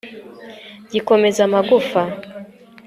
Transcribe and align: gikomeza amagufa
gikomeza 0.91 1.39
amagufa 1.47 2.01